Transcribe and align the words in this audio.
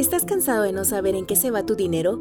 ¿Estás 0.00 0.24
cansado 0.24 0.62
de 0.62 0.72
no 0.72 0.86
saber 0.86 1.14
en 1.14 1.26
qué 1.26 1.36
se 1.36 1.50
va 1.50 1.66
tu 1.66 1.76
dinero? 1.76 2.20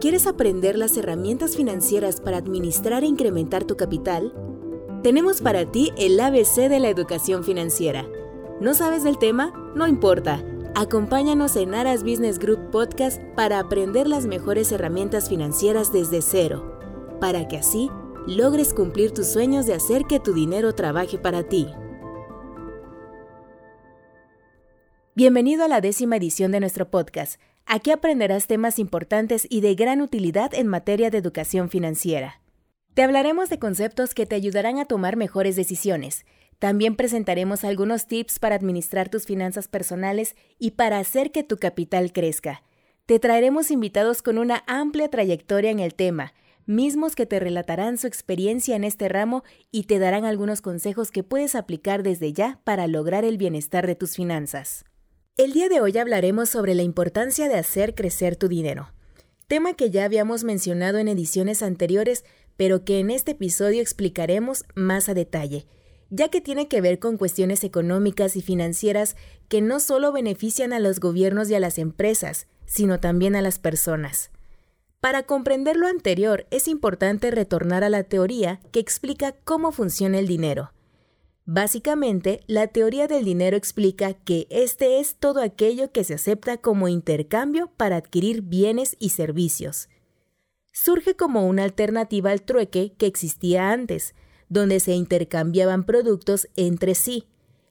¿Quieres 0.00 0.28
aprender 0.28 0.78
las 0.78 0.96
herramientas 0.96 1.56
financieras 1.56 2.20
para 2.20 2.36
administrar 2.36 3.02
e 3.02 3.08
incrementar 3.08 3.64
tu 3.64 3.76
capital? 3.76 4.32
Tenemos 5.02 5.40
para 5.40 5.68
ti 5.68 5.90
el 5.98 6.20
ABC 6.20 6.68
de 6.68 6.78
la 6.78 6.90
educación 6.90 7.42
financiera. 7.42 8.06
¿No 8.60 8.72
sabes 8.72 9.02
del 9.02 9.18
tema? 9.18 9.52
No 9.74 9.88
importa. 9.88 10.44
Acompáñanos 10.76 11.56
en 11.56 11.74
Aras 11.74 12.04
Business 12.04 12.38
Group 12.38 12.70
Podcast 12.70 13.20
para 13.34 13.58
aprender 13.58 14.06
las 14.06 14.26
mejores 14.26 14.70
herramientas 14.70 15.28
financieras 15.28 15.92
desde 15.92 16.22
cero, 16.22 16.78
para 17.20 17.48
que 17.48 17.56
así 17.56 17.90
logres 18.28 18.72
cumplir 18.72 19.10
tus 19.10 19.26
sueños 19.26 19.66
de 19.66 19.74
hacer 19.74 20.04
que 20.04 20.20
tu 20.20 20.34
dinero 20.34 20.72
trabaje 20.76 21.18
para 21.18 21.42
ti. 21.42 21.66
Bienvenido 25.18 25.64
a 25.64 25.68
la 25.68 25.80
décima 25.80 26.16
edición 26.16 26.52
de 26.52 26.60
nuestro 26.60 26.92
podcast. 26.92 27.40
Aquí 27.66 27.90
aprenderás 27.90 28.46
temas 28.46 28.78
importantes 28.78 29.48
y 29.50 29.62
de 29.62 29.74
gran 29.74 30.00
utilidad 30.00 30.54
en 30.54 30.68
materia 30.68 31.10
de 31.10 31.18
educación 31.18 31.70
financiera. 31.70 32.40
Te 32.94 33.02
hablaremos 33.02 33.48
de 33.48 33.58
conceptos 33.58 34.14
que 34.14 34.26
te 34.26 34.36
ayudarán 34.36 34.78
a 34.78 34.84
tomar 34.84 35.16
mejores 35.16 35.56
decisiones. 35.56 36.24
También 36.60 36.94
presentaremos 36.94 37.64
algunos 37.64 38.06
tips 38.06 38.38
para 38.38 38.54
administrar 38.54 39.08
tus 39.08 39.26
finanzas 39.26 39.66
personales 39.66 40.36
y 40.56 40.70
para 40.70 41.00
hacer 41.00 41.32
que 41.32 41.42
tu 41.42 41.56
capital 41.56 42.12
crezca. 42.12 42.62
Te 43.04 43.18
traeremos 43.18 43.72
invitados 43.72 44.22
con 44.22 44.38
una 44.38 44.62
amplia 44.68 45.08
trayectoria 45.08 45.72
en 45.72 45.80
el 45.80 45.96
tema, 45.96 46.32
mismos 46.64 47.16
que 47.16 47.26
te 47.26 47.40
relatarán 47.40 47.98
su 47.98 48.06
experiencia 48.06 48.76
en 48.76 48.84
este 48.84 49.08
ramo 49.08 49.42
y 49.72 49.82
te 49.82 49.98
darán 49.98 50.24
algunos 50.24 50.60
consejos 50.60 51.10
que 51.10 51.24
puedes 51.24 51.56
aplicar 51.56 52.04
desde 52.04 52.32
ya 52.32 52.60
para 52.62 52.86
lograr 52.86 53.24
el 53.24 53.36
bienestar 53.36 53.84
de 53.84 53.96
tus 53.96 54.14
finanzas. 54.14 54.84
El 55.38 55.52
día 55.52 55.68
de 55.68 55.80
hoy 55.80 55.96
hablaremos 55.96 56.48
sobre 56.48 56.74
la 56.74 56.82
importancia 56.82 57.48
de 57.48 57.54
hacer 57.54 57.94
crecer 57.94 58.34
tu 58.34 58.48
dinero, 58.48 58.90
tema 59.46 59.74
que 59.74 59.88
ya 59.88 60.04
habíamos 60.04 60.42
mencionado 60.42 60.98
en 60.98 61.06
ediciones 61.06 61.62
anteriores, 61.62 62.24
pero 62.56 62.84
que 62.84 62.98
en 62.98 63.08
este 63.12 63.30
episodio 63.30 63.80
explicaremos 63.80 64.64
más 64.74 65.08
a 65.08 65.14
detalle, 65.14 65.68
ya 66.10 66.28
que 66.28 66.40
tiene 66.40 66.66
que 66.66 66.80
ver 66.80 66.98
con 66.98 67.16
cuestiones 67.16 67.62
económicas 67.62 68.34
y 68.34 68.42
financieras 68.42 69.14
que 69.48 69.60
no 69.60 69.78
solo 69.78 70.10
benefician 70.10 70.72
a 70.72 70.80
los 70.80 70.98
gobiernos 70.98 71.48
y 71.50 71.54
a 71.54 71.60
las 71.60 71.78
empresas, 71.78 72.48
sino 72.66 72.98
también 72.98 73.36
a 73.36 73.40
las 73.40 73.60
personas. 73.60 74.32
Para 74.98 75.22
comprender 75.22 75.76
lo 75.76 75.86
anterior 75.86 76.48
es 76.50 76.66
importante 76.66 77.30
retornar 77.30 77.84
a 77.84 77.90
la 77.90 78.02
teoría 78.02 78.58
que 78.72 78.80
explica 78.80 79.36
cómo 79.44 79.70
funciona 79.70 80.18
el 80.18 80.26
dinero. 80.26 80.72
Básicamente, 81.50 82.42
la 82.46 82.66
teoría 82.66 83.06
del 83.06 83.24
dinero 83.24 83.56
explica 83.56 84.12
que 84.12 84.46
este 84.50 85.00
es 85.00 85.14
todo 85.14 85.40
aquello 85.40 85.92
que 85.92 86.04
se 86.04 86.12
acepta 86.12 86.58
como 86.58 86.88
intercambio 86.88 87.70
para 87.74 87.96
adquirir 87.96 88.42
bienes 88.42 88.96
y 88.98 89.08
servicios. 89.08 89.88
Surge 90.74 91.16
como 91.16 91.46
una 91.46 91.64
alternativa 91.64 92.32
al 92.32 92.42
trueque 92.42 92.92
que 92.98 93.06
existía 93.06 93.70
antes, 93.70 94.14
donde 94.50 94.78
se 94.78 94.92
intercambiaban 94.92 95.86
productos 95.86 96.48
entre 96.54 96.94
sí. 96.94 97.24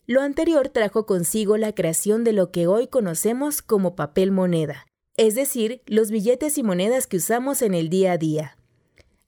Lo 0.08 0.22
anterior 0.22 0.70
trajo 0.70 1.06
consigo 1.06 1.56
la 1.58 1.76
creación 1.76 2.24
de 2.24 2.34
lo 2.34 2.50
que 2.50 2.66
hoy 2.66 2.88
conocemos 2.88 3.62
como 3.62 3.96
papel 3.96 4.32
moneda, 4.32 4.88
es 5.18 5.36
decir, 5.36 5.84
los 5.86 6.10
billetes 6.10 6.58
y 6.58 6.64
monedas 6.64 7.06
que 7.06 7.18
usamos 7.18 7.62
en 7.62 7.76
el 7.76 7.90
día 7.90 8.14
a 8.14 8.18
día. 8.18 8.58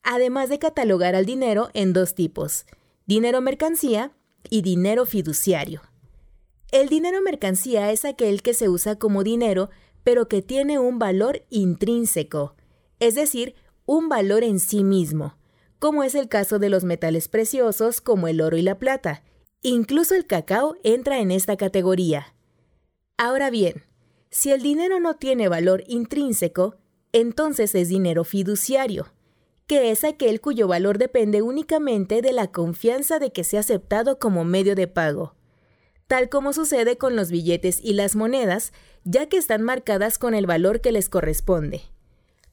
Además 0.02 0.50
de 0.50 0.58
catalogar 0.58 1.14
al 1.14 1.28
dinero 1.28 1.70
en 1.76 1.94
dos 1.94 2.16
tipos, 2.16 2.66
dinero 3.06 3.42
mercancía 3.42 4.12
y 4.50 4.62
dinero 4.62 5.06
fiduciario. 5.06 5.82
El 6.72 6.88
dinero 6.88 7.22
mercancía 7.22 7.92
es 7.92 8.06
aquel 8.06 8.42
que 8.42 8.54
se 8.54 8.70
usa 8.70 8.98
como 8.98 9.24
dinero, 9.24 9.70
pero 10.04 10.28
que 10.28 10.42
tiene 10.42 10.80
un 10.80 11.00
valor 11.00 11.44
intrínseco, 11.50 12.56
es 13.00 13.16
decir, 13.16 13.56
un 13.86 14.08
valor 14.10 14.44
en 14.44 14.60
sí 14.60 14.84
mismo, 14.84 15.36
como 15.80 16.04
es 16.04 16.14
el 16.14 16.30
caso 16.30 16.60
de 16.60 16.70
los 16.70 16.84
metales 16.84 17.28
preciosos 17.28 18.02
como 18.02 18.28
el 18.28 18.42
oro 18.42 18.58
y 18.58 18.62
la 18.62 18.78
plata. 18.78 19.24
Incluso 19.62 20.16
el 20.16 20.26
cacao 20.26 20.76
entra 20.84 21.20
en 21.20 21.32
esta 21.32 21.58
categoría. 21.58 22.36
Ahora 23.18 23.50
bien, 23.50 23.84
si 24.30 24.52
el 24.52 24.62
dinero 24.62 25.00
no 25.00 25.16
tiene 25.16 25.50
valor 25.50 25.84
intrínseco, 25.88 26.76
entonces 27.12 27.74
es 27.74 27.90
dinero 27.90 28.24
fiduciario 28.24 29.08
que 29.70 29.92
es 29.92 30.04
aquel 30.04 30.42
cuyo 30.42 30.68
valor 30.68 30.98
depende 30.98 31.44
únicamente 31.44 32.24
de 32.24 32.34
la 32.34 32.48
confianza 32.48 33.20
de 33.20 33.32
que 33.32 33.44
sea 33.44 33.60
aceptado 33.60 34.18
como 34.18 34.44
medio 34.44 34.74
de 34.74 34.88
pago, 34.88 35.36
tal 36.08 36.28
como 36.28 36.54
sucede 36.54 36.98
con 36.98 37.16
los 37.16 37.30
billetes 37.30 37.80
y 37.80 37.94
las 37.94 38.16
monedas, 38.16 38.74
ya 39.04 39.30
que 39.30 39.38
están 39.38 39.62
marcadas 39.62 40.18
con 40.18 40.34
el 40.34 40.48
valor 40.48 40.82
que 40.82 40.92
les 40.92 41.08
corresponde. 41.08 41.84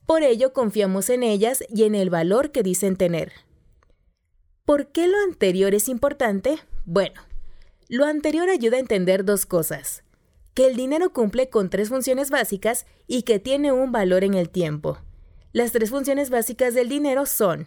Por 0.04 0.22
ello 0.22 0.53
confiamos 0.53 1.09
en 1.09 1.22
ellas 1.22 1.65
y 1.71 1.84
en 1.84 1.94
el 1.94 2.10
valor 2.10 2.53
que 2.53 2.62
dicen 2.62 2.97
tener. 2.97 3.33
¿Por 4.66 4.93
qué 4.93 5.06
lo 5.06 5.16
anterior 5.27 5.75
es 5.75 5.88
importante? 5.88 6.59
Bueno, 6.84 7.22
lo 7.88 8.04
anterior 8.04 8.50
ayuda 8.50 8.77
a 8.77 8.81
entender 8.81 9.25
dos 9.25 9.47
cosas. 9.47 10.04
Que 10.53 10.66
el 10.66 10.77
dinero 10.77 11.15
cumple 11.15 11.48
con 11.48 11.71
tres 11.71 11.88
funciones 11.88 12.28
básicas 12.28 12.84
y 13.06 13.22
que 13.22 13.38
tiene 13.38 13.72
un 13.72 13.91
valor 13.91 14.22
en 14.22 14.34
el 14.34 14.50
tiempo. 14.50 14.98
Las 15.56 15.72
tres 15.72 15.89
funciones 15.89 16.28
básicas 16.28 16.75
del 16.75 16.91
dinero 16.91 17.25
son 17.25 17.67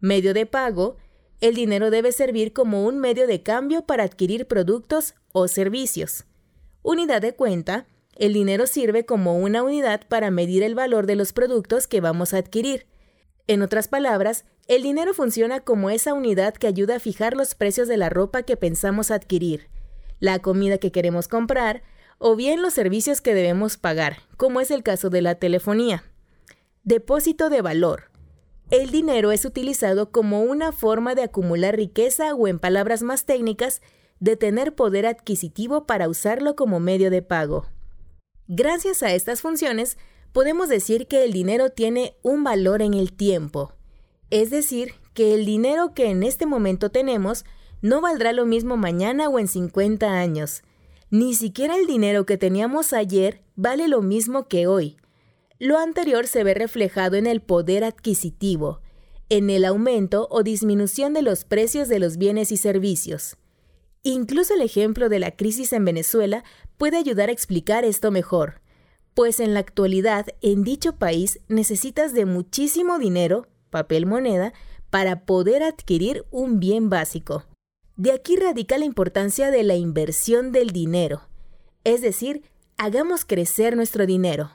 medio 0.00 0.34
de 0.34 0.44
pago, 0.44 0.96
el 1.40 1.54
dinero 1.54 1.92
debe 1.92 2.10
servir 2.10 2.52
como 2.52 2.84
un 2.84 2.98
medio 2.98 3.28
de 3.28 3.44
cambio 3.44 3.86
para 3.86 4.02
adquirir 4.02 4.48
productos 4.48 5.14
o 5.30 5.46
servicios. 5.46 6.24
Unidad 6.82 7.22
de 7.22 7.36
cuenta, 7.36 7.86
el 8.16 8.32
dinero 8.32 8.66
sirve 8.66 9.06
como 9.06 9.38
una 9.38 9.62
unidad 9.62 10.00
para 10.08 10.32
medir 10.32 10.64
el 10.64 10.74
valor 10.74 11.06
de 11.06 11.14
los 11.14 11.32
productos 11.32 11.86
que 11.86 12.00
vamos 12.00 12.34
a 12.34 12.38
adquirir. 12.38 12.86
En 13.46 13.62
otras 13.62 13.86
palabras, 13.86 14.44
el 14.66 14.82
dinero 14.82 15.14
funciona 15.14 15.60
como 15.60 15.90
esa 15.90 16.14
unidad 16.14 16.54
que 16.54 16.66
ayuda 16.66 16.96
a 16.96 16.98
fijar 16.98 17.36
los 17.36 17.54
precios 17.54 17.86
de 17.86 17.98
la 17.98 18.08
ropa 18.08 18.42
que 18.42 18.56
pensamos 18.56 19.12
adquirir, 19.12 19.68
la 20.18 20.40
comida 20.40 20.78
que 20.78 20.90
queremos 20.90 21.28
comprar, 21.28 21.84
o 22.18 22.34
bien 22.34 22.62
los 22.62 22.74
servicios 22.74 23.20
que 23.20 23.32
debemos 23.32 23.76
pagar, 23.76 24.22
como 24.36 24.60
es 24.60 24.72
el 24.72 24.82
caso 24.82 25.08
de 25.08 25.22
la 25.22 25.36
telefonía. 25.36 26.02
Depósito 26.84 27.48
de 27.48 27.62
valor. 27.62 28.10
El 28.70 28.90
dinero 28.90 29.30
es 29.30 29.44
utilizado 29.44 30.10
como 30.10 30.42
una 30.42 30.72
forma 30.72 31.14
de 31.14 31.22
acumular 31.22 31.76
riqueza 31.76 32.34
o, 32.34 32.48
en 32.48 32.58
palabras 32.58 33.04
más 33.04 33.24
técnicas, 33.24 33.82
de 34.18 34.36
tener 34.36 34.74
poder 34.74 35.06
adquisitivo 35.06 35.86
para 35.86 36.08
usarlo 36.08 36.56
como 36.56 36.80
medio 36.80 37.10
de 37.10 37.22
pago. 37.22 37.66
Gracias 38.48 39.04
a 39.04 39.12
estas 39.12 39.42
funciones, 39.42 39.96
podemos 40.32 40.68
decir 40.68 41.06
que 41.06 41.22
el 41.22 41.32
dinero 41.32 41.70
tiene 41.70 42.16
un 42.22 42.42
valor 42.42 42.82
en 42.82 42.94
el 42.94 43.12
tiempo. 43.12 43.74
Es 44.30 44.50
decir, 44.50 44.94
que 45.14 45.34
el 45.34 45.44
dinero 45.44 45.94
que 45.94 46.10
en 46.10 46.24
este 46.24 46.46
momento 46.46 46.90
tenemos 46.90 47.44
no 47.80 48.00
valdrá 48.00 48.32
lo 48.32 48.44
mismo 48.44 48.76
mañana 48.76 49.28
o 49.28 49.38
en 49.38 49.46
50 49.46 50.18
años. 50.18 50.62
Ni 51.10 51.34
siquiera 51.34 51.76
el 51.76 51.86
dinero 51.86 52.26
que 52.26 52.38
teníamos 52.38 52.92
ayer 52.92 53.40
vale 53.54 53.86
lo 53.86 54.02
mismo 54.02 54.48
que 54.48 54.66
hoy. 54.66 54.96
Lo 55.62 55.78
anterior 55.78 56.26
se 56.26 56.42
ve 56.42 56.54
reflejado 56.54 57.14
en 57.14 57.24
el 57.24 57.40
poder 57.40 57.84
adquisitivo, 57.84 58.80
en 59.28 59.48
el 59.48 59.64
aumento 59.64 60.26
o 60.28 60.42
disminución 60.42 61.12
de 61.12 61.22
los 61.22 61.44
precios 61.44 61.88
de 61.88 62.00
los 62.00 62.16
bienes 62.16 62.50
y 62.50 62.56
servicios. 62.56 63.36
Incluso 64.02 64.54
el 64.54 64.60
ejemplo 64.60 65.08
de 65.08 65.20
la 65.20 65.30
crisis 65.36 65.72
en 65.72 65.84
Venezuela 65.84 66.42
puede 66.78 66.96
ayudar 66.96 67.28
a 67.28 67.32
explicar 67.32 67.84
esto 67.84 68.10
mejor, 68.10 68.60
pues 69.14 69.38
en 69.38 69.54
la 69.54 69.60
actualidad 69.60 70.26
en 70.40 70.64
dicho 70.64 70.96
país 70.96 71.38
necesitas 71.46 72.12
de 72.12 72.26
muchísimo 72.26 72.98
dinero, 72.98 73.46
papel 73.70 74.04
moneda, 74.04 74.52
para 74.90 75.24
poder 75.24 75.62
adquirir 75.62 76.24
un 76.32 76.58
bien 76.58 76.90
básico. 76.90 77.44
De 77.94 78.10
aquí 78.10 78.34
radica 78.34 78.78
la 78.78 78.84
importancia 78.84 79.52
de 79.52 79.62
la 79.62 79.76
inversión 79.76 80.50
del 80.50 80.70
dinero, 80.70 81.28
es 81.84 82.00
decir, 82.00 82.42
hagamos 82.78 83.24
crecer 83.24 83.76
nuestro 83.76 84.06
dinero 84.06 84.50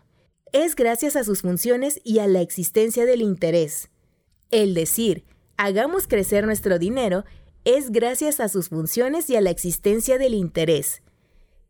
es 0.53 0.75
gracias 0.75 1.15
a 1.15 1.23
sus 1.23 1.41
funciones 1.41 1.99
y 2.03 2.19
a 2.19 2.27
la 2.27 2.41
existencia 2.41 3.05
del 3.05 3.21
interés. 3.21 3.89
El 4.51 4.73
decir, 4.73 5.25
hagamos 5.57 6.07
crecer 6.07 6.45
nuestro 6.45 6.79
dinero, 6.79 7.25
es 7.65 7.91
gracias 7.91 8.39
a 8.39 8.47
sus 8.47 8.69
funciones 8.69 9.29
y 9.29 9.35
a 9.35 9.41
la 9.41 9.49
existencia 9.49 10.17
del 10.17 10.33
interés. 10.33 11.01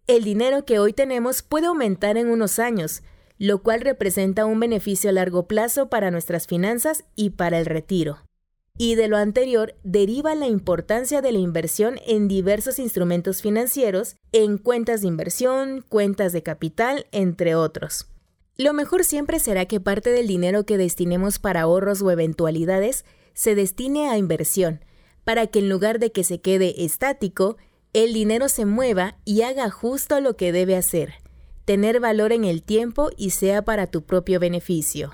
El 0.06 0.24
dinero 0.24 0.64
que 0.64 0.80
hoy 0.80 0.94
tenemos 0.94 1.42
puede 1.42 1.68
aumentar 1.68 2.18
en 2.18 2.30
unos 2.30 2.60
años, 2.60 3.02
lo 3.40 3.62
cual 3.64 3.82
representa 3.82 4.46
un 4.46 4.60
beneficio 4.60 5.10
a 5.10 5.14
largo 5.14 5.48
plazo 5.48 5.90
para 5.90 6.12
nuestras 6.12 6.48
finanzas 6.48 7.04
y 7.16 7.32
para 7.32 7.60
el 7.60 7.66
retiro. 7.66 8.20
Y 8.78 8.94
de 8.94 9.08
lo 9.08 9.18
anterior 9.18 9.74
deriva 9.84 10.36
la 10.36 10.48
importancia 10.48 11.22
de 11.22 11.32
la 11.32 11.40
inversión 11.40 12.00
en 12.06 12.28
diversos 12.28 12.78
instrumentos 12.78 13.42
financieros, 13.42 14.16
en 14.32 14.60
cuentas 14.60 15.02
de 15.02 15.08
inversión, 15.08 15.84
cuentas 15.90 16.32
de 16.32 16.44
capital, 16.44 17.08
entre 17.12 17.56
otros. 17.56 18.08
Lo 18.58 18.74
mejor 18.74 19.04
siempre 19.04 19.40
será 19.40 19.68
que 19.68 19.80
parte 19.80 20.10
del 20.10 20.26
dinero 20.26 20.66
que 20.66 20.80
destinemos 20.80 21.38
para 21.38 21.62
ahorros 21.62 22.02
o 22.02 22.10
eventualidades 22.10 23.06
se 23.36 23.54
destine 23.54 24.10
a 24.10 24.18
inversión, 24.18 24.84
para 25.24 25.46
que 25.46 25.60
en 25.60 25.70
lugar 25.70 26.00
de 26.00 26.12
que 26.12 26.24
se 26.24 26.42
quede 26.42 26.84
estático, 26.84 27.58
el 27.94 28.14
dinero 28.14 28.50
se 28.50 28.66
mueva 28.66 29.18
y 29.26 29.44
haga 29.44 29.70
justo 29.70 30.20
lo 30.22 30.36
que 30.36 30.52
debe 30.52 30.76
hacer, 30.76 31.14
tener 31.66 32.00
valor 32.00 32.32
en 32.32 32.46
el 32.46 32.64
tiempo 32.64 33.12
y 33.16 33.30
sea 33.30 33.64
para 33.64 33.86
tu 33.88 34.02
propio 34.04 34.40
beneficio. 34.40 35.12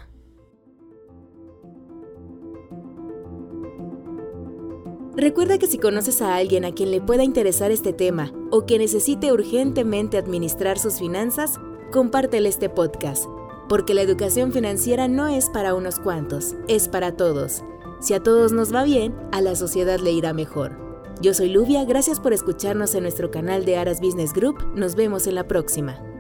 Recuerda 5.18 5.57
que 5.57 5.68
si 5.68 5.78
conoces 5.78 6.22
a 6.22 6.36
alguien 6.36 6.63
a 6.63 6.72
quien 6.72 6.92
le 6.92 7.01
pueda 7.01 7.24
interesar 7.24 7.72
este 7.72 7.92
tema 7.92 8.31
o 8.51 8.66
que 8.66 8.80
necesite 8.80 9.34
urgentemente 9.34 10.18
administrar 10.18 10.80
sus 10.80 10.98
finanzas, 10.98 11.60
compártele 11.94 12.50
este 12.50 12.69
podcast, 12.69 13.25
porque 13.69 13.94
la 13.94 14.01
educación 14.01 14.51
financiera 14.51 15.07
no 15.07 15.28
es 15.28 15.50
para 15.50 15.75
unos 15.75 16.00
cuantos, 16.00 16.56
es 16.68 16.88
para 16.88 17.16
todos. 17.16 17.63
Si 18.01 18.16
a 18.16 18.19
todos 18.19 18.51
nos 18.51 18.74
va 18.74 18.84
bien, 18.84 19.16
a 19.31 19.42
la 19.42 19.56
sociedad 19.56 20.00
le 20.00 20.12
irá 20.12 20.34
mejor. 20.34 20.75
Yo 21.22 21.36
soy 21.36 21.50
Luvia, 21.50 21.86
gracias 21.86 22.19
por 22.19 22.34
escucharnos 22.34 22.95
en 22.95 23.04
nuestro 23.04 23.30
canal 23.30 23.63
de 23.63 23.78
Aras 23.78 24.01
Business 24.01 24.34
Group, 24.34 24.57
nos 24.75 24.95
vemos 24.95 25.28
en 25.28 25.36
la 25.36 25.48
próxima. 25.48 26.12